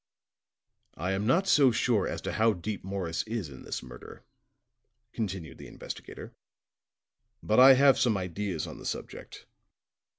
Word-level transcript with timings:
"I 0.95 1.11
am 1.11 1.27
not 1.27 1.47
so 1.47 1.69
sure 1.69 2.07
as 2.07 2.21
to 2.21 2.31
how 2.33 2.53
deep 2.53 2.83
Morris 2.83 3.21
is 3.27 3.49
in 3.49 3.61
this 3.61 3.83
murder," 3.83 4.23
continued 5.13 5.59
the 5.59 5.67
investigator, 5.67 6.33
"but 7.43 7.59
I 7.59 7.73
have 7.75 7.99
some 7.99 8.17
ideas 8.17 8.65
on 8.65 8.79
the 8.79 8.85
subject. 8.87 9.45